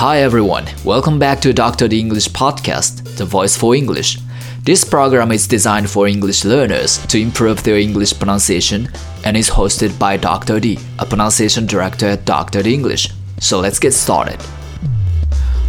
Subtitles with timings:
[0.00, 1.88] Hi everyone, welcome back to Dr.
[1.88, 4.18] The English Podcast, the voice for English.
[4.64, 8.88] This program is designed for English learners to improve their English pronunciation
[9.24, 10.60] and is hosted by Dr.
[10.60, 12.62] D, a pronunciation director at Dr.
[12.62, 13.10] D English.
[13.40, 14.38] So let's get started.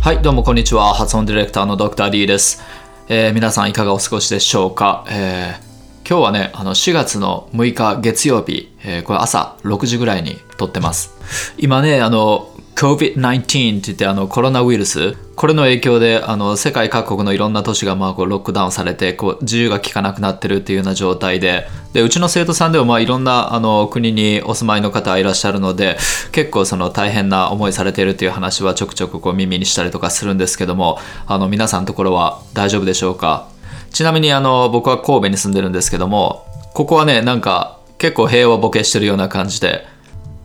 [0.02, 0.94] はい、どうもこんにちは。
[0.94, 2.64] 発音ディレクターのドクター D です。
[3.10, 5.68] えー皆さんいかがお過ごしでしょうか、えー
[6.10, 11.14] 今日はね、あの4月の6日月曜日、えーこれ朝6時ぐらいに撮ってます。
[11.58, 12.51] 今ね、あの、
[12.83, 25.97] COVID-19 って言ってあのコロナウイルス、これの影響であの世界各国のいろんな都市がまあこうロックダウンされてこう自由が利かなくなってるっていうような状態で、でうちの生徒さんでもまあいろんなあの国にお住まいの方いらっしゃるので、
[26.33, 33.49] 結構その大変な思いされているっていう話はちょくちょくこう耳にしたりとかするんですけども、あの皆さんのところは大丈夫でしょうか？
[33.93, 39.87] ちなみにあの僕は神戸に住んでるんですけども、ここはね、なんか結構平和ボケしてるような感じで、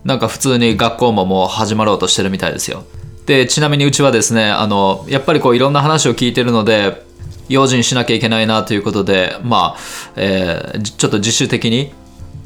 [0.04, 2.84] なんか普通に学校ももう始まろうとしてるみたいですよ。
[3.26, 7.02] で、ちなみにうちはですね、あの、やっぱりこういろんな話を聞いてるので、
[7.48, 9.78] 用心しなきゃいけないなということで、まあ、
[10.16, 11.92] えーちょっと自主的に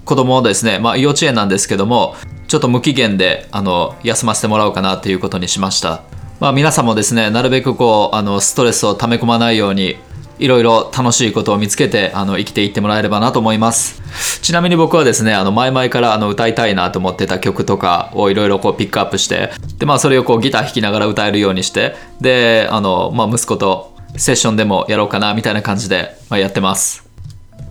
[0.05, 2.17] 子供をですね、まあ幼稚園なんですけども、
[2.49, 6.03] ちょっと無期限で、あの、休ませてもらおうかなということにしました。
[6.41, 9.97] まあ皆さんもですね、なるべくこう、あの、ストレスを溜め込まないように、
[10.43, 27.09] いろいろ楽しいことを見つけてあの生きていってもらえればなと思いますちなみに僕はですねあの前々からあの歌いたいなと思ってた曲とかをいろいろこうピックアップしてでまあそれをこうギター弾きながら歌えるようにしてであの、まあ、息子とセッションでもやろうかなみたいな感じで、まあ、やってます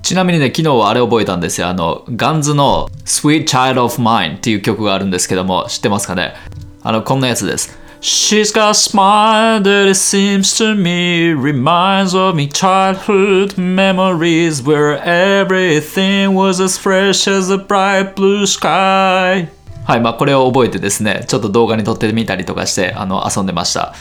[0.02, 1.68] ちなみにね、昨日はあれ覚えたんですよ。
[1.68, 6.34] あの、ガンズの Sweet Child of Mine っていう曲があるんですけども、知ってますかね？
[6.82, 7.78] あの、こんなやつです。
[8.04, 16.34] She's got a smile that it seems to me reminds of me childhood memories where everything
[16.34, 19.50] was as fresh as a bright blue sky.
[19.84, 23.94] はい、まあこれを覚えてですね、ちょっと動画に撮ってみたりとかして、あの、遊んでました。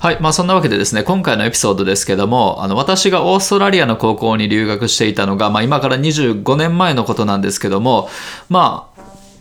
[0.00, 8.10] はい、まあそんなわけでですね、今回のエピソードですけども、あの、私がオーストラリアの高校に留学していたのが、まあ今から25年前のことなんですけども、
[8.50, 8.95] まあ、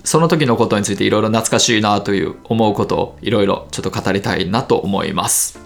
[0.06, 5.60] その時のことについていろいろ懐かしいなという思うことをいろいろちょっと語りたいなと思います。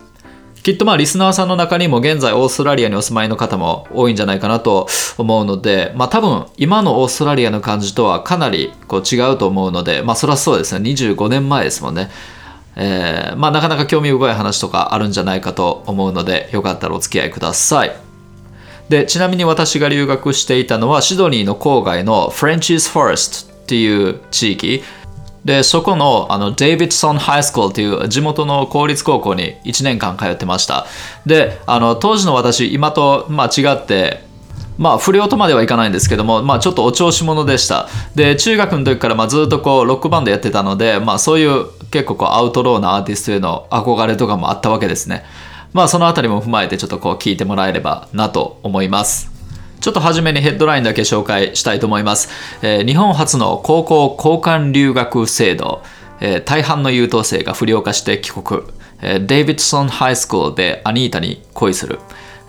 [0.63, 12.09] きっとまあリスナーさんの中にも現在オーストラリアにお住まいの方も多いんじゃないかなと思うので、まあ多分今のオーストラリアの感じとはかなりこう違うと思うので、まあそりゃそうですね、25年前ですもんね。
[12.75, 17.95] えーまあなかなか興味深い話とかあるんじゃないかと思うので、よかったらお付き合いください。
[18.89, 24.81] で、ちなみに私が留学していたのはシドニーの郊外のフレンチーズ・フォレストっていう地域。
[25.45, 30.87] で、そこのあのデイビッドソン・ハイスクールっていう地元の公立高校に1年間通ってました。
[31.27, 34.23] で、あの当時の私、今と、まあ、違って、
[34.79, 37.87] まあ不良とまではいかないんですけども、まあちょっとお調子者でした。
[38.15, 45.23] で、中学の時からまずっとこうロックバンドやってたので、まあそういう結構こうアウトローなアーティストへの憧れとかもあったわけですね。
[45.73, 49.38] まあそのあたりも踏まえてちょっとこう聞いてもらえればなと思います。
[49.81, 52.29] ちょっと初めにヘッドラインだけ紹介したいと思います。
[52.61, 55.81] えー日本初の高校交換留学制度、
[56.19, 58.61] えー大半の優等生が不良化して帰国、
[59.01, 61.99] えーデイビッドソンハイスクールでアニータに恋する、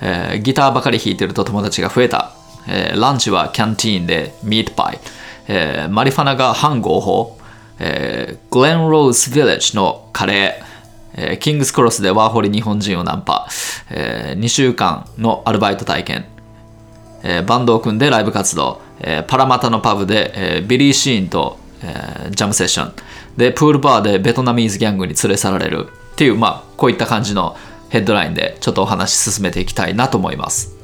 [0.00, 2.32] えーギターばかり弾いてると友達が増えた、
[2.66, 4.98] えーランチはキャンティーンでミートパイ、
[5.46, 7.38] えーマリファナが反合法、
[7.78, 13.48] えーグレンローズ・ヴィレッジのカレー、えキングスクロスでワーホリ日本人をナンパ、
[13.90, 16.24] え2週間のアルバイト体験、
[17.22, 22.92] えーバンドを組んでライブ活動、えーパラマタのパブで、えービリー・シーンと、えージャムセッション。
[23.36, 25.88] でプールバーでベトナミーズギャングに連れ去られる。
[26.12, 27.56] っていう、まあ、こういった感じの
[27.88, 30.76] ヘッドラインでちょっとお話し進めていきたいなと思います。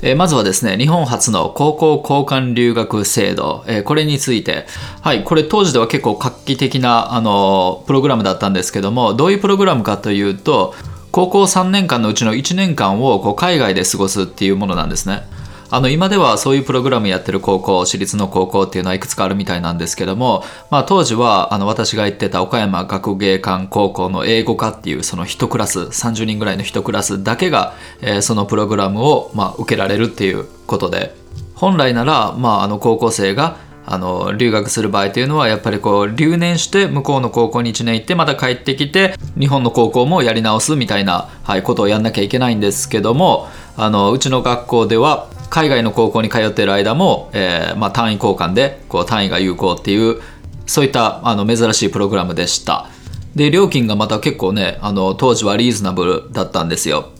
[0.00, 4.66] えーまずはですね、日本初の高校交換留学制度、えーこれについて、
[5.00, 10.74] はい、これ当時では結構画期的な、あのープログラムだったんですけども、どういうプログラムかというと、
[11.10, 15.22] 高校3年間のうちの1年間をこう海外で過ごすっていうものなんですね。
[15.70, 31.14] あの今ではそういうプログラムやってる高校、私立の高校っていうのはいくつかあるみたいなんですけども、まあ当時はあの私が行ってた岡山学芸館高校の英語科っていうその一クラス、30人ぐらいの一クラスだけが、えーそのプログラムをまあ受けられるっていうことで、
[31.54, 33.56] 本来なら、まあ、あの高校生が
[33.90, 43.48] あの留学する場合というのはやっぱりこう留年して向こうの高校に1年行ってまた帰ってきて日本の高校もやり直すみたいな、はい、ことをやんなきゃいけないんですけども
[43.78, 50.20] あのうちの学校では海外の高校に通っている間も、えーまあ、単位交換でこう単位が有効っていう
[50.66, 52.86] そういったあの珍しいプログラムでした。
[53.34, 57.10] で料金がまた結構ねあの当時はリーズナブルだったんですよ。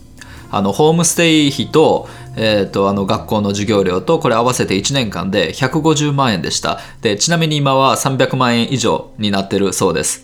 [0.51, 6.79] あのホームステイ費と,、えー、とあの学校の授業料とこれ合わせて1年間で150万円でした。
[7.01, 10.21] でちなみに今は300万円以上になってるそうです。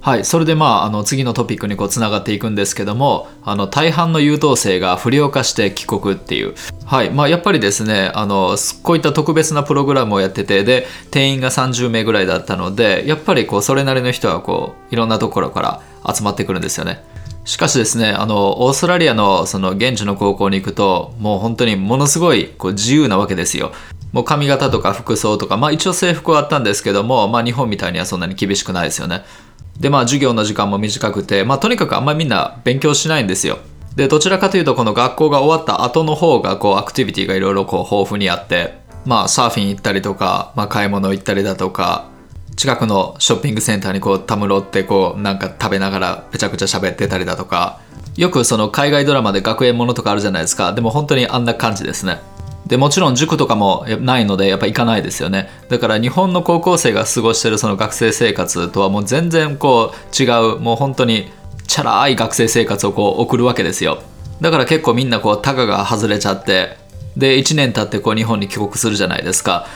[0.00, 6.54] はい、それでまああの次のトピックにこうつながっていくんですけどもあの大半の優等生が不良化して帰国っていう、
[6.86, 15.82] はいまあ、やっぱりですねあのこういった特別なプログラムをやっててで定員が30名ぐらいだったのでやっぱりこうそれなりの人はこういろんなところから
[16.14, 17.02] 集まってくるんですよね。
[17.48, 23.72] しかしですね、あの、オーストラリアのその現地の高校に行くと、もう本当にものすごいこう自由なわけですよ。
[24.12, 29.22] もう髪型とか服装とか、まあ一応制服はあったんですけども、まあ日本みたいにはそんなに厳しくないですよね。
[29.80, 33.58] で、まあ授業の時間も短くて、まあとにかくあんまりみんな勉強しないんですよ。
[33.96, 42.06] で、どちらかというとこの学校が終わった後の方がこうアクティビティがいろいろこう豊富にあって、まあサーフィン行ったりとか、まあ買い物行ったりだとか、
[42.58, 47.78] 近くのショッピングセンターにこうたむろってこうなんか食べながらぺちゃくちゃ喋ってたりだとか
[48.16, 52.18] よくその海外ドラマで学園ものとかあるじゃないですかでも本当にあんな感じですね
[52.68, 55.48] でもちろん塾とかもないのでやっぱ行かないですよね。
[55.68, 61.30] だから日本の高校生が過ごしてるその学生生活とはもう全然こう違うもう本当に
[61.66, 64.02] チャラい学生生活をこう送るわけですよ。
[64.40, 66.76] だから結構みんなこうタガが外れちゃって
[67.16, 69.66] で1年経ってこう日本に帰国するじゃないですか。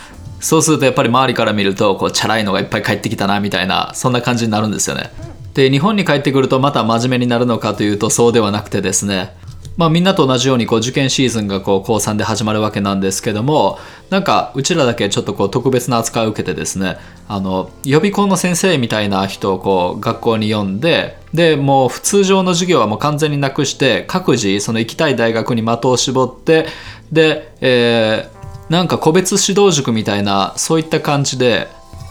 [0.41, 5.11] そうするとやっぱり周りから見るとこうチャラいのがいっぱい帰ってきたなみたいなそんな感じになるんですよね。
[5.55, 9.35] で日本に帰ってくるとまた真面目になるのかというとそうではなくてですね。
[9.77, 13.79] まあみんなと同じようにこう受験シーズンがこう高3で始まるわけなんですけども
[14.11, 16.99] なんかうちらだけちょっとこう特別な扱いを受けてですね
[17.29, 26.67] あの予備校の先生みたいな人をこう学校に呼んででもう普通上の授業はもう完全になくして各自その行きたい大学に的を絞って
[27.11, 31.69] で、えー、なんか個別指導塾みたいなそういった感じで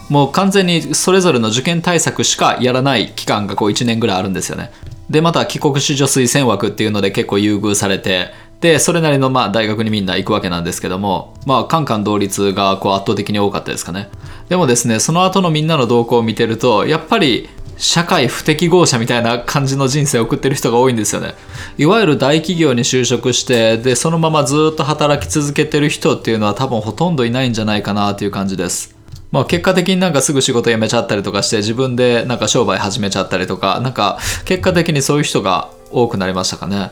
[0.08, 4.70] もう完全にそれぞれの受験対策しかやらない期間がこう1年ぐらいあるんですよね。
[5.10, 14.08] でまた帰国子女推薦枠っていうので結構優遇されてでそれなりのまあ大学にみんな行くわけなんですけどもまあカンカン同率がこう圧倒的に多かったですかね。
[14.48, 21.34] でもですねその後のみんなの動向を見てるとやっぱり社会不適合者みたいな感じの人生を送ってる人が多いんですよね。
[21.78, 28.91] いわゆる大企業に就職してでそのままずっと働き続けてる人っていうのは多分ほとんどいないんじゃないかなという感じです。
[29.32, 36.90] まあ、結果的になんかすぐ仕事辞めちゃったりとかして自分でなんか商売始めちゃったりとかなんか結果的にそういう人が多くなりましたかね。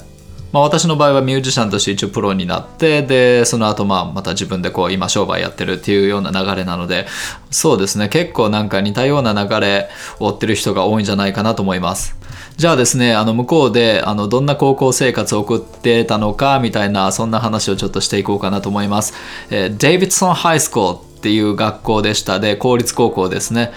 [0.53, 7.07] まあ、私の場合はミュージシャンとして一応プロになってでその後まあまた自分でこう今商売やってるっていうような流れなので
[7.51, 8.09] そうですね。
[8.09, 12.17] 結構なんか似たような流れを追ってる人が多いんじゃないかなと思います。
[12.57, 19.15] じゃあですねあの向こうであのどんな高校生活を送ってたのかみたいなそんな話をちょっとしていこうかなと思います、
[19.51, 22.41] えー、デイビッドソンハイスクールっていう学校でした。
[22.41, 23.73] で公立高校ですね。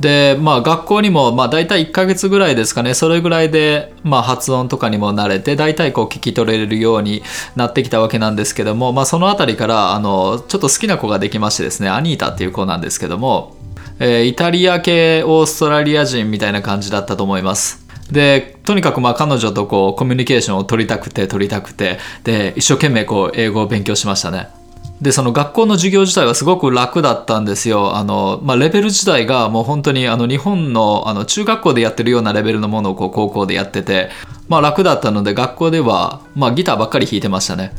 [0.00, 2.92] でまあ学校にもまあ大体1ヶ月ぐらいですかね。
[2.92, 7.22] それぐらいでまあ発音とかにも慣れて大体こう聞き取れるように
[7.56, 13.56] なってきたわけなんですけどもまあその辺りからあのちょっと好きな子ができましてですねアニータっていう子なんですけども、
[13.98, 17.88] えー、イタリア系オーストラリア人みたいな感じだったと思います。
[18.12, 24.57] でとにかくまあ彼女とこうコミュニケーションを取りたくて取りたくてで一生懸命こう英語を勉強しましたね。
[25.00, 27.96] でその学校の授業自体はすごく楽だったんですよ。
[27.96, 34.10] あの、まあ、レベル自体がもう本当にあの日本のあの中学校でやってるようなレベルのものをこう高校でやってて、
[34.48, 37.72] まあ、楽だったので学校では、まあ、ギターばっかり弾いてましたね。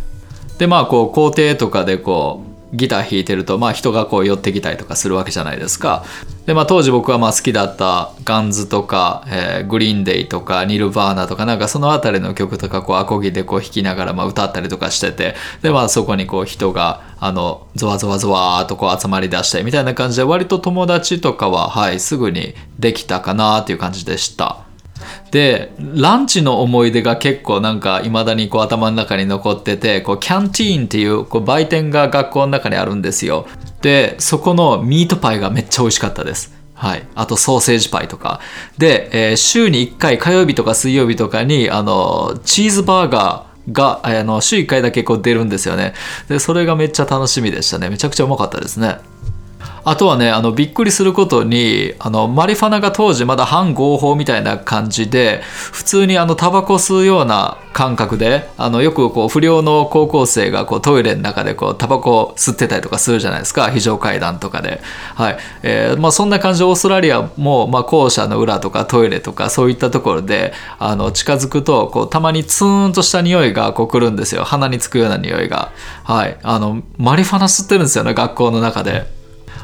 [0.57, 6.03] でまあこう校庭とかでこうギター弾いてると、まあ、人がこう寄ってきたりとかするわけじゃないですか。
[6.45, 24.68] で、まあ、当時僕はまあ好きだったガンズとか、えー、グリーンデイとかニルバーナとかなんかその辺りの曲とかこうアコギでこう弾きながらまあ歌ったりとかしててでまあそこにこう人があのゾワゾワゾワーとこう集まりだしてみたいな感じで割と友達とかははいすぐにできたかなっていう感じでした。
[25.31, 33.47] でランチの思い出が結構なんかいまだにこう頭の中に残っててこうキャンティーンっていうこう売店が学校の中にあるんですよ
[33.81, 37.05] でそこのミートパイがめっちゃ美味しかったですはい。
[37.13, 38.39] あと、ソーセージパイとか。
[38.77, 45.93] で、えー、週に1回、火曜日とか水曜日とかに、あの、チーズバーガーが、あの、週1回だけこう出るんですよね。
[46.29, 47.89] で、それがめっちゃ楽しみでしたね。
[47.89, 48.99] めちゃくちゃうまかったですね。
[49.83, 63.69] あとはねあのびっくりすることにあのマリファナが当時まだ反合法みたいな感じで普通にあのタバコ吸うような感覚であのよくこう不良の高校生がこうトイレの中でこうタバコ吸ってたりとかするじゃないですか。
[63.69, 64.81] 非常階段とかで、
[65.15, 65.37] はい。
[65.63, 74.43] えーまあ、そんな感じでオーストラリアも、まあ、校舎の裏とかトイレとかそういったところであの近づくとこうたまにツーンとした匂いがこう来るんですよ。
[74.43, 75.71] 鼻につくような匂いが、
[76.03, 79.18] はい、あのマリファナ吸ってるんですよね学校の中で。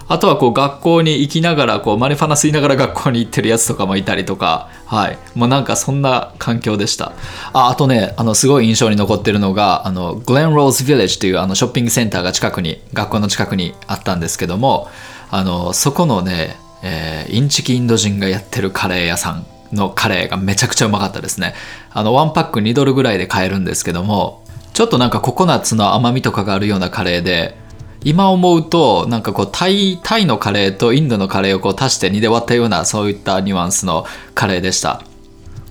[0.08, 5.18] あとはこう学校に行きながらこうマリファナ吸いながら学校に行ってるやつとかもいたりとか、はい。
[5.34, 7.14] もうなんかそんな環境でした。
[7.54, 14.90] あ、あとね、あのすごい印象に残ってるのが、あの、グレンローズヴィレッジというあのショッピングセンターが近くに、学校の近くにあったんですけども、
[15.32, 21.56] あの、そこのね、えーインチキインド人がやってるカレー屋さんのカレーがめちゃくちゃうまかったですね。
[21.92, 24.44] あの、1パック2ドルぐらいで買えるんですけども、
[24.74, 27.58] ちょっとなんかココナッツの甘みとかがあるようなカレーで、
[28.06, 35.02] 今思うと、なんかこう、タイ、タイのカレーとインドのカレーをこう足して2で割ったような、そういったニュアンスのカレーでした。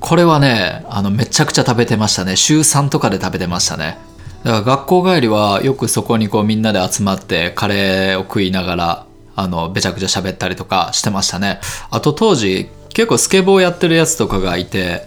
[0.00, 2.34] これはね、あの、めちゃくちゃ食べてましたね。
[2.34, 3.98] 週3とかで食べてましたね。
[4.42, 11.60] だから学校帰りはよくそこにこうみんなで集まってカレーを食いながら、あの、べちゃくちゃ喋ったりとかしてましたね。
[11.90, 15.06] あと当時、結構スケボーやってるやつとかがいて、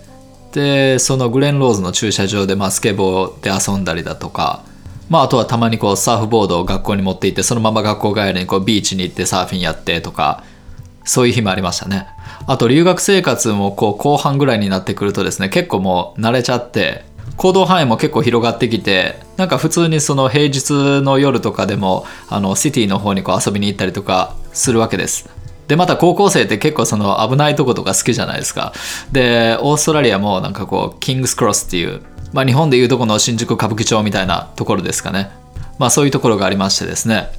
[0.53, 4.63] で、そのグレンローズの駐車場で、まあ、スケボーで遊んだりだとか、
[5.09, 10.43] まあ、あとはたまにこうサーフボードを学校に持って行って、そのまま学校帰りにこうビーチに行ってサーフィンやってとか、
[11.03, 12.07] そういう日もありましたね。
[12.47, 17.05] あと留学生活もこう後半ぐらいになってくるとですね、結構もう慣れちゃって、
[17.37, 25.29] 行動範囲も結構広がってきて、なんか普通にその平日の夜とかでも、あの、シティの方にこう遊びに行ったりとかするわけです。
[25.67, 28.73] で、また高校生って結構その危ないとことか好きじゃないですか。
[29.11, 32.01] で、オーストラリアもなんかこう、キングスクロスっていう、
[32.34, 35.29] まあ日本でいうとこの新宿歌舞伎町みたいなところですかね。
[35.79, 37.29] まあそういうところがありましてですね。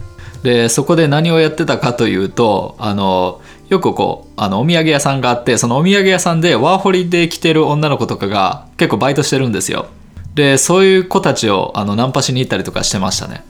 [0.43, 9.87] で、そこで何をやってたかというと、あの、よくこう、あの、お土産屋さんがあって、そのお土産屋さんでワーホリで来てる女の子とかが結構バイトしてるんですよ。
[10.35, 13.45] で、そういう子たちをあのナンパしに行ったりとかしてましたね。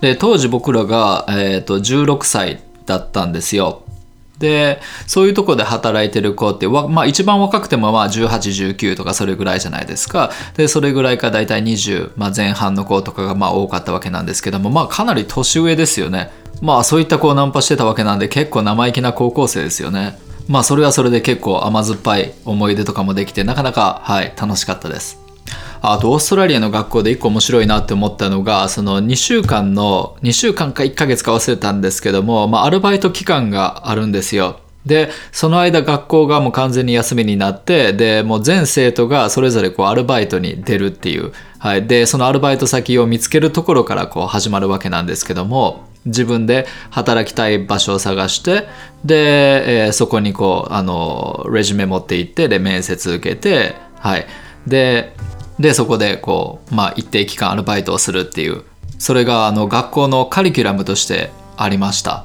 [0.00, 3.82] で、当時僕らが、えっ、と、16歳だったんですよ。
[4.42, 10.32] で、そういうとこで働いてる子って、まあ一番若くてもまあ18、19とかそれぐらいじゃないですか。
[10.56, 16.32] で、それぐらいか大体20、まあ、前半の子とかがまあ多かったわけなんですけども、まあかなり年上ですよね。
[16.60, 20.18] まあそういった子をナンパしてたわけなんで結構生意気な高校生ですよね。
[20.48, 25.21] まあそれはそれで結構甘酸っぱい思い出とかもできてなかなかはい楽しかったです。
[25.82, 34.60] あとオーストラリアの学校で一個面白いなって思ったのがその2週間の2週間か1ヶ月か忘れたんですけども、まあ、アルバイト期間があるんですよ。
[34.86, 48.66] でその間学校がもう完全に休みになってでもう全生徒がそれぞれこうアルバイトに出るっていう、はい、でそのアルバイト先を見つけるところからこう始まるわけなんですけども自分で働きたい場所を探して
[49.04, 54.26] で、えーそこにこうあのレジュメ持って行ってで面接受けてはい。
[54.66, 55.14] で
[55.58, 58.64] でそこでこう、まあ、一定期間アルバイトをするっていう
[58.98, 62.24] それがあの学校のカリキュラムとしてありました。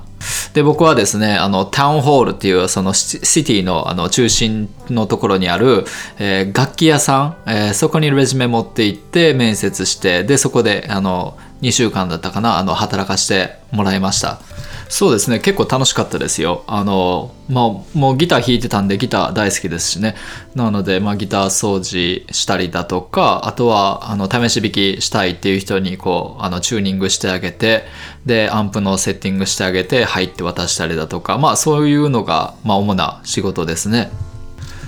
[0.54, 5.86] で僕はですねあのタウンホールっていうそのシティのあの中心のところにある、
[6.18, 14.40] えー楽器屋さん、えーそこにレジュメ持って行って面接してでそこであの2週間だったかなあの働かしてもらいました。
[14.89, 15.39] そうですね。
[15.39, 16.63] 結構楽しかったですよ。
[16.67, 20.15] あのまあもうギター弾いてたんでギター大好きですしね。
[20.56, 27.84] なので、まあ、ギター掃除したりだとかあとはあの試し弾きしたいっていう人にこうあのチューニングしてあげて
[28.25, 34.12] でアンプのセッティングしてあげて入って渡したりだとかまあそういうのが、まあ、主な仕事ですね。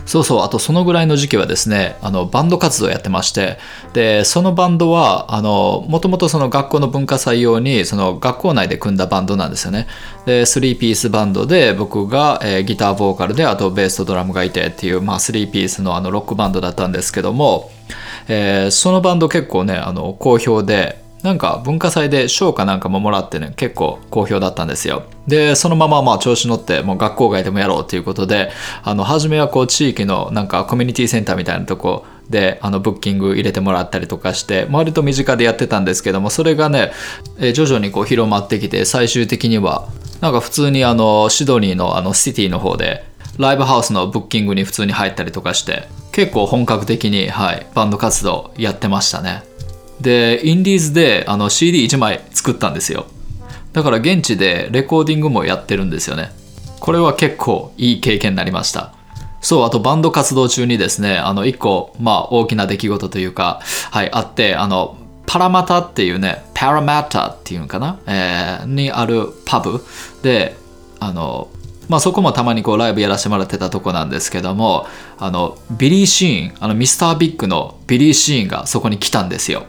[0.10, 3.60] そうそう、あとそのぐらいの時期はですね、あの、バンド活動やってまして、
[3.94, 9.86] で、そのバンドは、あの、もともとその学校の文化祭用に、その学校内で組んだバンドなんですよね。
[10.26, 17.70] で、3ピースバンドで、僕が、えーギターボーカルで、あとベースとドラムがいてっていう、まあ、3ピースのあの、ロックバンドだったんですけども、
[18.28, 25.04] えーそのバンド結構ね、あの、好評で、なんか文化祭で賞かなんかももらってね、結構好評だったんですよ。
[25.28, 28.52] で、そのまままあ調子乗って、もう学校外でもやろうということで、
[28.84, 36.94] あの、初めはこう地域のなんかコミュニティセンターみたいなとこで、あの、ブッキング入れてもらったりとかして、割と身近でやってたんですけども、それがね、
[37.40, 39.90] え徐々にこう広まってきて、最終的には、
[40.22, 43.04] なんか普通にあの、シドニーのあの、シティの方で、
[43.38, 49.49] ライブハウスのブッキングに普通に入ったりとかして、結構本格的に、はい、バンド活動やってましたね。
[50.02, 53.06] で、インディーズであの CD1 枚作ったんですよ。
[53.74, 56.32] だから現地でレコーディングもやってるんですよね。
[56.80, 58.94] これは結構いい経験になりました。
[59.42, 69.82] そう、あとバンド活動中にですね、あの一個、まあ大きな出来事というか、はい、あって、あの、パラマタっていうね、パラマタっていうのかな、えーにあるパブ
[70.24, 70.56] で、
[71.00, 71.50] あの、
[71.88, 74.88] まあそこもたまにこうライブやらせてもらってたとこなんですけども、
[75.18, 79.66] あの、ビリー・シーン、あのミスター・ビッグのビリー・シーンがそこに来たんですよ。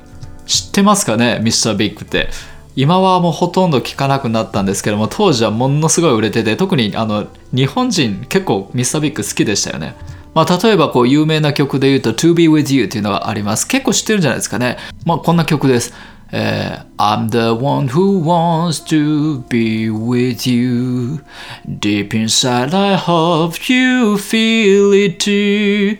[0.50, 2.28] 知ってますかねミスタービッグって。
[2.76, 9.94] 今はもうほとんど聞かなくなったんですけども当時はものすごい売れてて特にあの日本人結構ミスタービッグ好きでしたよね。
[10.34, 13.66] まあ例えばこう有名な曲で言うと To Be With You っていうのがあります。
[13.66, 14.78] 結構知ってるんじゃないですかね。
[15.04, 15.92] まあこんな曲です。
[16.32, 21.24] えー I'm the one who wants to be with you.
[21.68, 25.98] Deep inside I hope you feel it too.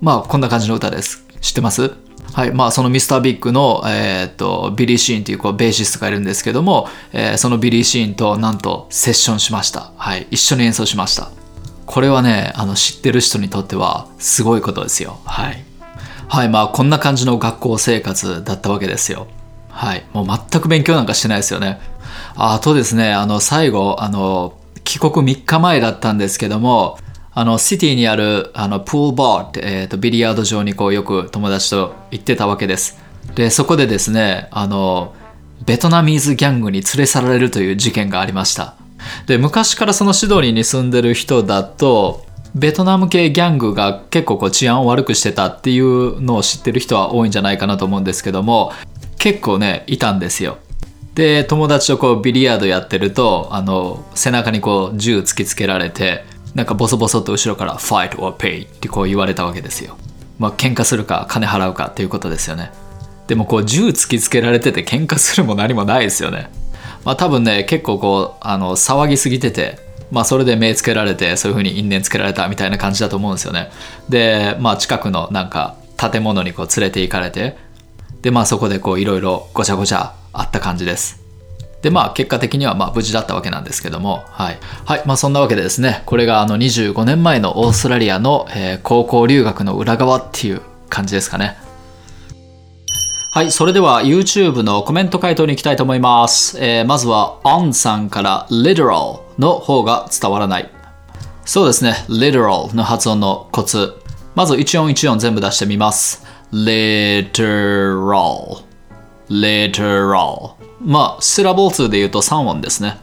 [0.00, 1.24] まあこんな感じの歌です。
[1.40, 2.07] 知ってます？
[2.38, 11.32] はいまあ、そのミスタービッグの、えー、とビリー・シーンというこうベーシストがいるんですけども、えーそのビリー・シーンとなんとセッションしました、はい、一緒に演奏しました。
[11.84, 15.18] これはねあの知ってる人にとってはすごいことですよ。
[15.24, 15.64] はい、
[16.28, 19.26] はい、まあこんな感じの学校生活だったわけですよ。
[19.68, 21.80] はいもう全く勉強なんかしてないですよね。
[22.36, 26.98] ああとですねあの最後あの帰国3日前だったんですけども
[27.38, 32.98] あのシティにあるあのプールバーって、えーとビリヤード場にこうよく友達と行ってたわけです。
[33.36, 35.14] でそこでですねあの
[35.64, 38.74] ベトナミーズギャングに連れ去られるという事件がありました。
[39.28, 42.26] で昔からそのシドニーに住んでる人だと
[42.56, 48.72] ベトナム系ギャングが結構こう治安を悪くしてたっていうのを知ってる人は多いんじゃないかなと思うんですけども
[49.16, 50.58] 結構ねいたんですよ。
[51.14, 56.24] で友達とこうビリヤードやってるとあの背中にこう銃突きつけられて
[56.58, 59.96] なんかボソボソと後ろから「fight or pay」ってこう言われたわけですよ。
[60.40, 62.72] まあ喧嘩するか金払うかっていうことですよね。
[63.28, 66.50] でもこう銃突きつけられてて喧嘩するも何もないですよね。
[67.04, 69.78] まあ多分ね結構こうあの騒ぎすぎてて
[70.10, 73.70] まあそれで目つけられてそういう風に因縁つけられたみたいな感じだと思うんですよね。
[74.08, 77.56] でまあ近くのなんか建物にこう連れて行かれて
[78.20, 81.27] でまあそこでこういろいろごちゃごちゃあった感じです。
[81.82, 91.56] でまあ結果的にはまあ無事だったわけなんですけどもはい、はい、まあそんなわけでですねこれがあの25年前のオーストラリアの、えー高校留学の裏側っていう感じですかね
[93.30, 96.58] はい、それでは YouTube のコメント回答に行きたいと思います。
[96.60, 100.70] えーまずは On さんから literal の方が伝わらない。
[101.44, 103.94] そうですね、literal の発音のコツ。
[104.34, 106.26] まず一音一音全部出してみます。
[106.52, 107.38] literal
[109.28, 112.98] literal まあ、シラボル2で言うと3音ですね。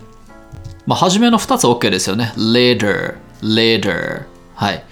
[0.86, 2.34] まあ、初めの2つ OK ですよね。
[2.38, 4.26] later, later。
[4.56, 4.84] はい。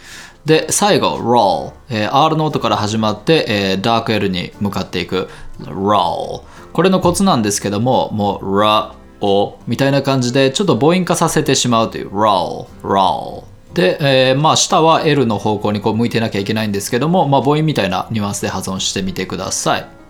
[0.46, 1.74] で、最後、roll。
[1.90, 5.30] えー R の音から始まって、えー、ダーク L に向かっていく。
[5.62, 6.42] roll。
[6.74, 12.10] これのコツなんですけども、もう、ra、o みたいな感じで、ちょっと母音化させてしまうという。
[12.10, 13.44] roll、roll。
[13.74, 20.03] で、えーまあ、下は L の方向にこう向いてなきゃいけないんですけども、まあ、母音みたいなニュアンスで発音してみてください。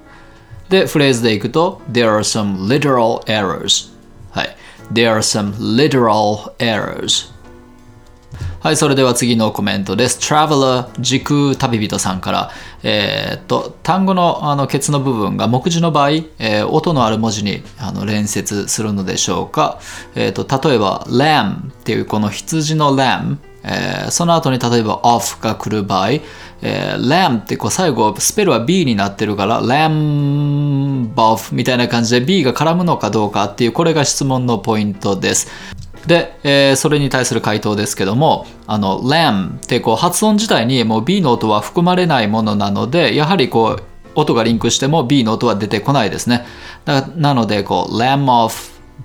[0.73, 3.93] で、フレーズでいくと、There are some literal errors。
[4.31, 4.57] はい。
[4.91, 7.31] There are some literal errors。
[8.59, 10.17] はい、それでは次のコメントです。
[10.17, 16.09] Traveler 時空旅人さんから、えーっと、単語のあのケツの部分が目次の場合、
[16.39, 19.79] えー音のある文字にあの連接するのでしょうか。
[20.15, 35.47] えーっと、例えば、lamb っていうこの羊の lamb、えーその後に例えば off が来る場合、えー lamb ってこう最後スペルは B になってるから lamb of みたいな感じで B が絡むのかどうかっていうこれが質問のポイントです。
[36.07, 43.83] で、えーそれに対する回答ですけども、あの、lamb ってこう発音自体にもう B の音は含まれないものなので、やはりこう、
[44.15, 46.45] 音がリンクしても B の音は出てこないですね。
[47.15, 48.53] なので、こう、lamb of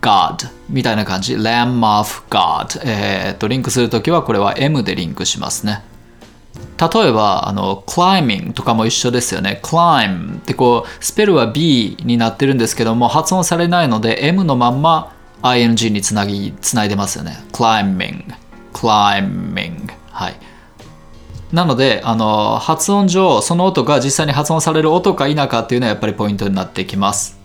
[0.01, 5.83] God みたいな感じ、lamb of God、えーと、リンクするときはこれは M でリンクしますね。
[6.79, 9.61] 例えば、あの、climbing とかも一緒ですよね。
[9.63, 17.43] climb ってこう、スペルは B になってるんですけども、発音されないので、M のまんま ing につなぎ、つないでますよね。
[17.53, 18.25] climbing,
[18.73, 19.93] climbing.
[20.11, 20.35] はい。
[21.53, 27.38] なので、あの、発音上、その音が実際に発音される音か否かっていうのはやっぱりポイントになってきます。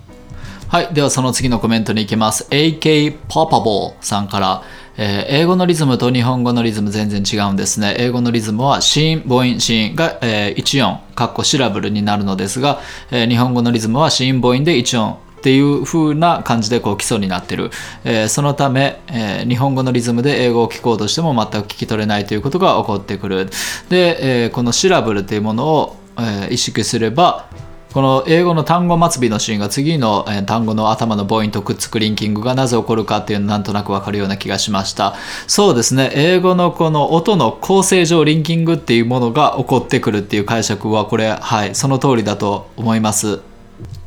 [0.73, 0.91] はい。
[0.91, 2.47] ではその次のコメントに行きます。
[2.49, 4.63] AK Poppable さんから、
[4.97, 7.95] えー英語のリズムと日本語のリズム全然違うんですね。
[7.99, 12.81] 英語のリズムは子音、母音、子音が、えー1音、かっこシラブルになるのですが、
[13.11, 17.69] えー日本語のリズムは子音、母音で1音っていう風な感じでこう基礎になってる、
[18.03, 23.47] えーそのため、えー日本語のリズムで英語を聞こうとしても全く聞き取れないということが起こってくる
[23.89, 27.45] で、えーこのシラブルというものを、え意識すれば
[27.93, 35.13] この英語の単語末尾のシーンが次の、単語の頭の母音とくっつくリンキングがなぜ起こるかっていうのなんとなくわかるような気がしました。
[35.45, 36.11] そうですね。
[36.15, 43.41] 英語のこの音の構成上リンキングっていうものが起こってくるっていう解釈はこれはいその通りだと思います。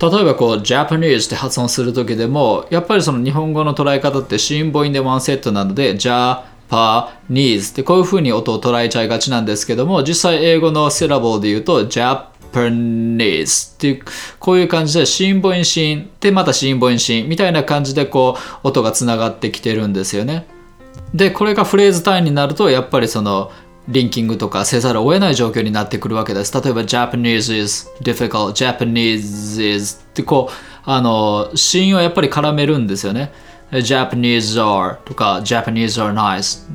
[0.01, 11.87] 例えばこう Japanese って発音する時でもやっぱりその日本語の捉え方って子音母音でワンセットなので Japanese ってこういう風に音を捉えちゃいがちなんですけども実際英語のシラボルで言うと
[12.57, 14.05] Japanese っていう
[14.39, 20.47] こういう感じで子音母音子音でまた子音母音子音みたいな感じでこう音がつながってきてるんですよね
[21.15, 23.53] でこれがフレーズ単位になるとやっぱりその
[23.89, 26.53] リンキングとかせざるを得ない状況になってくるわけです。
[26.53, 33.33] 例えば Japanese is difficult, Japanese is ってこうあの子音をやっぱり絡めるんですよね。
[33.71, 36.67] Japanese are とか Japanese are nice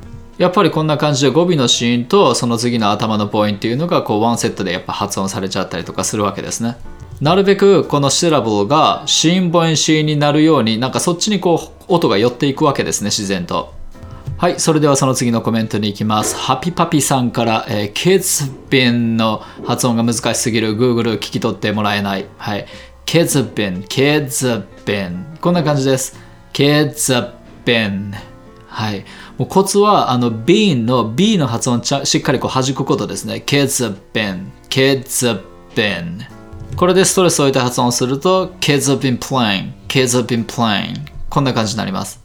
[0.41, 6.77] やっぱりこんな感じで語尾の子音とその次の頭の母音っていうのがこうワンセットでやっぱ発音されちゃったりとかするわけですね。
[7.21, 13.71] なるべくこのシラブルが子音母音子音になるようになんかそっちにこう音が寄っていくわけですね自然と。
[14.39, 16.35] はいそれではその次のコメントに行きます。
[16.35, 20.75] ハピパピさんから、えー、Kids Bin の発音が難しすぎる。
[20.75, 22.25] Google 聞き取ってもらえない。
[22.39, 22.65] はい。
[23.05, 26.19] Kids Bin Kids Bin こんな感じです。
[26.51, 27.31] Kids
[27.63, 28.15] Bin
[28.71, 29.05] はい。
[29.37, 33.43] もうコツは、あの、b の B の発音をちゃしっかりこう弾くことですね。
[33.45, 35.41] kids have been, kids have
[35.75, 36.19] been。
[36.75, 40.99] これでストレスを置いて発音すると、kids have been playing, kids have been playing。
[41.29, 42.21] こんな感じになります。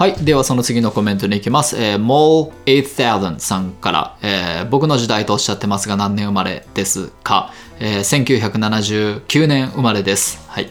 [0.00, 0.14] はい。
[0.14, 1.76] ではその次のコメントに行きます。
[1.76, 10.42] えー、mol8000 さんから、えー僕の時代とおっしゃってますが何年生まれですか、えー1979年生まれです。
[10.48, 10.70] はい。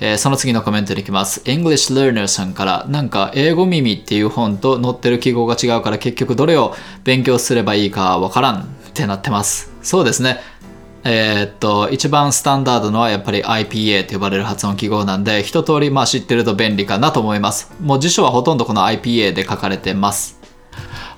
[0.00, 1.40] えーその次のコメントに行きます。
[1.44, 9.72] English Learner さんから、なんか、英語耳っていう本と載ってる記号が違うから結局どれを勉強すればいいかわからんってなってます。
[9.82, 10.40] そうですね。
[11.06, 17.70] えーっと、一番スタンダードのはやっぱり IPA と呼ばれる発音記号なんで、一通りまあ知ってると便利かなと思います。
[17.82, 20.40] もう辞書はほとんどこの IPA で書かれてます。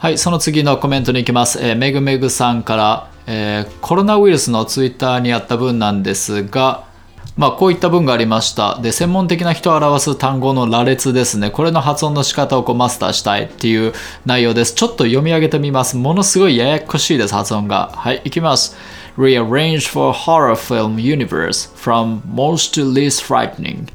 [0.00, 1.60] はい、その次のコメントに行きます。
[1.62, 6.85] えーめぐめぐさんから、えーコロナウイルスのツイッターにあった文なんですが、
[7.36, 8.78] まあ、こういった文がありました。
[8.80, 11.50] で、専門的な人を表す単語の羅列ですね。
[11.50, 13.92] これの発音の仕方をこうマスターしたいっていう
[14.24, 14.74] 内容です。
[14.74, 15.98] ちょっと読み上げてみます。
[15.98, 17.92] ものすごいややこしいです、発音が。
[17.94, 18.74] はい、いきます。
[19.18, 23.88] Rearrange for horror film universe from most to least frightening.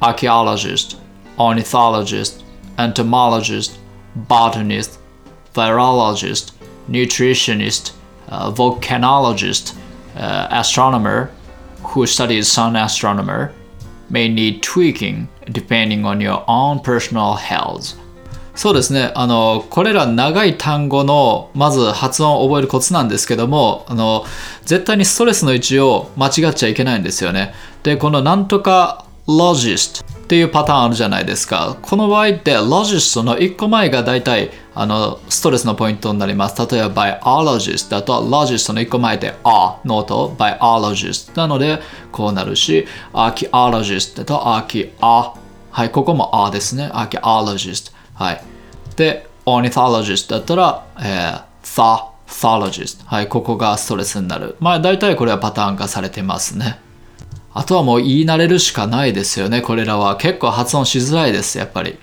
[0.00, 0.96] Archaeologist,
[1.36, 2.44] ornithologist,
[2.76, 3.76] entomologist,
[4.28, 5.00] botanist,
[5.52, 6.54] virologist,
[6.88, 7.92] nutritionist,
[8.28, 9.76] uh, volcanologist,
[10.16, 11.30] uh, astronomer,
[11.94, 13.52] who studies sun astronomer,
[14.10, 17.96] may need tweaking depending on your own personal health.
[18.54, 19.10] そうですね。
[19.16, 24.24] あの、これら長い単語の、まず発音を覚えるコツなんですけども、あの、
[24.64, 27.52] 絶対にストレスの位置を間違っちゃいけないんですよね。
[27.82, 30.04] で、このなんとか logist
[30.34, 31.78] っていうパターンあるじゃないですか。
[31.80, 36.56] この場合って logist の1個前が大体あのストレスのポイントになります。
[36.68, 41.78] 例えば biologist だと logist の1個前で a の音 biologist なので
[42.10, 44.90] こうなるし archaeologist だと archa
[45.70, 46.90] はい、ここも a ですね。
[46.92, 48.42] archaeologist はい。
[48.96, 54.56] で、ornithologist だったら、えー、thologist はい、ここがストレスになる。
[54.58, 56.80] まあ大体これはパターン化されてますね。
[57.54, 59.62] あとはもう言い慣れるしかないですよね。
[59.62, 61.96] これらは結構発音しづらいです、やっぱり。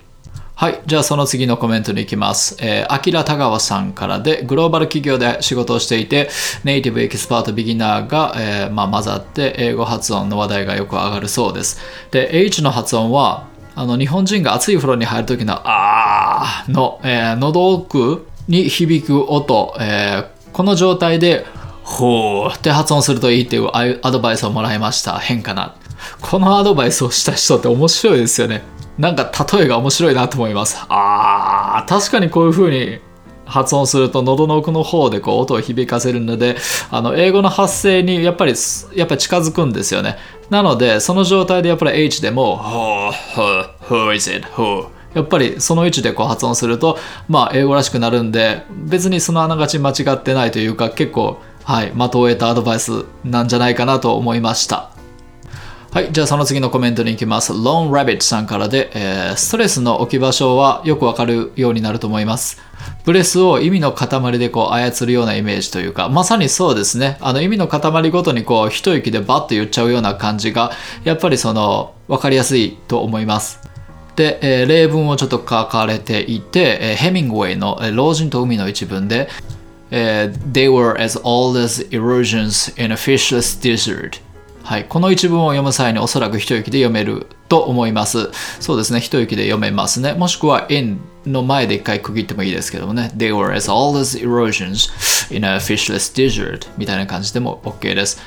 [0.54, 0.80] はい。
[0.86, 2.56] じゃあその次のコメントに行きます。
[2.60, 6.30] えー、アキラ田川さんからで、グローバル企業で仕事をしていて、
[6.64, 11.80] ネイティブエキスパートビギナーが、えーまあ、混ざって、英語発音の話題がよく上がるそうです。
[12.10, 21.46] で、H の発音は、あの、日本人が熱い風呂に入る時の、あーの、えー喉奥に響く音、えーこの状態で、
[21.92, 25.18] ほーって発音するといいっていうアドバイスをもらいました。
[25.18, 25.76] 変かな。
[26.22, 28.62] このアドバイスをした人って面白いですよね。
[28.98, 30.78] なんか例えが面白いなと思います。
[30.88, 32.98] あー、確かにこういう風に
[33.44, 36.56] 発音すると喉の奥の方でこう音を響かせるので、
[36.90, 38.54] あの英語の発声にやっぱり
[38.94, 40.16] やっぱり近づくんですよね。
[40.48, 54.90] なので、その状態でやっぱり H でも、ほー、ほー、who is it, who やっぱりその位置でこう発音すると、まあ、英語らしくなるんで別にそのあながち間違ってないというか結構、はい、的を得たアドバイスなんじゃないかなと思いました。
[55.92, 57.52] はい、じゃあその次のコメントに行きます。
[57.52, 62.62] Lone Rabbit さんからで、えーストレスの置き場所はよくわかるようになると思います。
[63.04, 67.18] ブレスを意味の塊でこう操るようなイメージというか、まさにそうですね。
[67.20, 70.72] あの意味の塊ごとにこう一息でバッと言っちゃうような感じが、
[71.04, 73.60] やっぱりその分かりやすいと思います。
[74.16, 79.28] で、えー例文をちょっと書かれていて、えーヘミングウェイのえ老人と海の一文で、
[79.92, 84.20] えー They were as old as erosions in a fishless desert
[84.64, 88.30] はい、この一文を読む際におそらく一息で読めると思います。
[88.60, 90.14] そうですね、一息で読めますね。
[90.14, 93.10] もしくは in の前で一回区切ってもいいですけどもね。
[93.16, 94.88] They were as old as erosions
[95.34, 98.20] in a fishless desert みたいな感じでも OK です。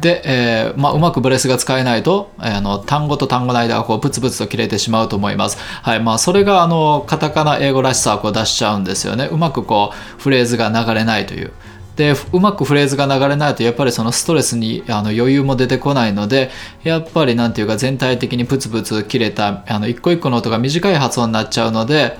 [0.00, 5.58] で、えーまあ、うまくブレスが使えないと、えーあの単語と単語の間がこうプツプツと切れてしまうと思います。
[5.58, 9.28] はいまあ、それがあのカタカナ英語らしさをこう出しちゃうんですよね。
[9.30, 11.52] うまくこうフレーズが流れないという。
[11.96, 16.50] でうまくフレーズが流れないとやっぱりそのストレスにあの余裕も出てこないので
[16.82, 22.16] やっぱりなんていうか全体的にプツプツ切れたあの一個一個の音が短い発音になっちゃうので、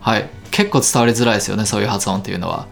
[0.00, 2.66] はい、結構伝わりづらいですよねそういう発音っていうのは。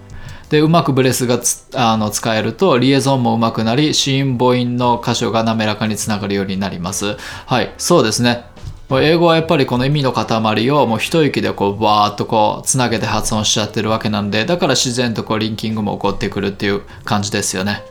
[0.50, 1.40] でうまくブレスが
[1.74, 7.16] あの使えるとリエゾンもうまくなり子音母音の箇所が滑らかにつながるようになります。
[7.46, 8.44] はいそうですね。
[8.88, 17.82] 英語はやっぱりこの意味の塊をもう一息でこうバーッとこうつなげて発音しちゃってるわけなんでだから自然とこうリンキングも起こってくるっていう感じですよね。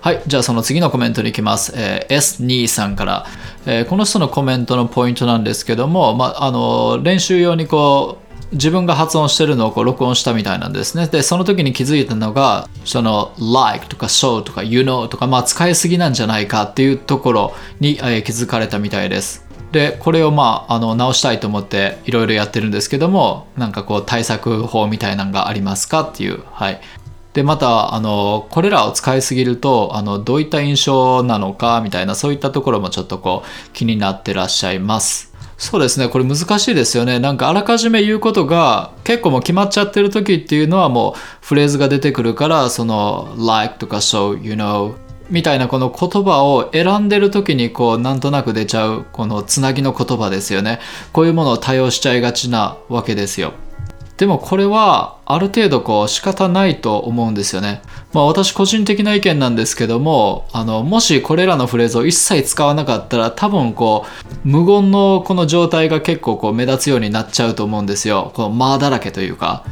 [0.00, 1.74] はい、じゃあその次のコメントに行きます。
[1.76, 3.26] えー S2 さんから、
[3.66, 8.21] えーこの人のコメントのポイントなんですけども、まあ、あの練習用にこう
[8.52, 11.06] 自分が発音してるのをこう録音したみたいなんですね。
[11.06, 19.46] で、その時に気づいたのが、その like とか so とか you know とか、まあ使いすぎなんじゃないかっていうところに、えー気づかれたみたいです。
[19.72, 26.80] で、これをまあ、あの直したいと思っていろいろやってるんですけども、なんかこう対策法みたいなのがありますかっていう、はい。
[27.32, 35.31] でまたあのこれらを使いすぎるとあのどういった印象なのかみたいなそういったところもちょっとこう気になってらっしゃいます
[35.62, 36.08] そうですね。
[36.08, 37.20] これ難しいですよね。
[37.20, 44.96] なんかあらかじめ言うことが結構もう決まっちゃってる時っていうのはもうフレーズが出てくるからその like とか so you know
[45.30, 50.80] みたいなこの言葉を選んでる時にこうなんとなく出ちゃうこのつなぎの言葉ですよね。
[51.12, 53.52] こういうものを多用しちゃいがちなわけですよ。
[54.22, 57.82] でもこれはある程度こう仕方ないと思うんですよね。
[58.12, 68.30] まあ私個人的な意見なんですけども、あの、もしこれらのフレーズを一切使わなかったら多分こう無言のこの状態が結構こう目立つようになっちゃうと思うんですよ。
[68.36, 69.64] この間だらけというか。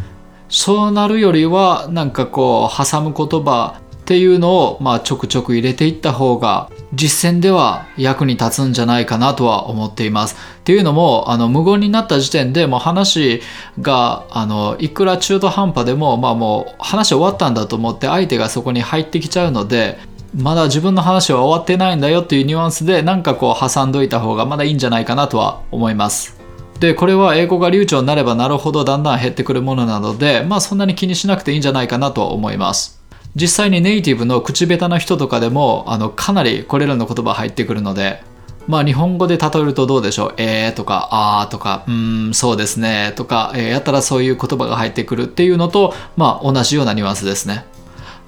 [0.48, 10.36] そうなるよりはなんかこう挟む言葉っていうのをまあちょくちょく入れていった方が実践では役に立つんじゃないかなとは思っています。
[10.60, 13.42] っていうのもあの無言になった時点でもう話
[13.80, 19.98] があのいくら中途半端でもまあもう話終わったんだと思って相手がそこに入ってきちゃうので
[20.36, 26.38] まだ自分の話は終わってないんだよっていうニュアンスでなんかこう挟んどいた方がまだいいんじゃないかなとは思います。
[26.80, 32.99] でこれは英語が流暢になればなるほどだんだん減ってくるものなのでまあそんなに気にしなくていいんじゃないかなとは思います。
[33.36, 38.22] 実際にネイティブの口下手な人とかでもあのかなりこれらの言葉入ってくるので
[38.66, 40.34] まあ日本語で例えるとどうでしょう？
[40.36, 47.64] えーとかあーとかうーんそうですねとか、えーやったらそういう言葉が入ってくるっていうのとまあ同じようなニュアンスですね。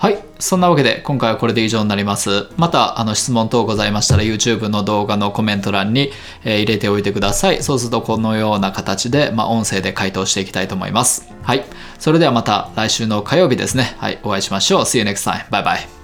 [0.02, 0.18] はい。
[0.40, 2.48] そんなわけで、今回はこれで以上になります。
[2.56, 6.10] また、あの、質問等ございましたら、YouTube の動画のコメント欄に、
[6.42, 7.62] えー入れておいてください。
[7.62, 11.32] そうすると、このような形で、まあ、音声で回答していきたいと思います。
[11.42, 11.64] はい。
[12.00, 13.94] それではまた来週の火曜日ですね。
[13.98, 14.18] はい。
[14.24, 14.80] お会いしましょう。
[14.80, 15.48] See you next time.
[15.50, 16.01] Bye bye.